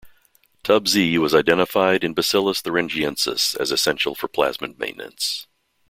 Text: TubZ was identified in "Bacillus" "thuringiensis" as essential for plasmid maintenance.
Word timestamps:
TubZ 0.63 1.19
was 1.19 1.35
identified 1.35 2.03
in 2.03 2.15
"Bacillus" 2.15 2.59
"thuringiensis" 2.63 3.55
as 3.59 3.69
essential 3.69 4.15
for 4.15 4.27
plasmid 4.27 4.79
maintenance. 4.79 5.45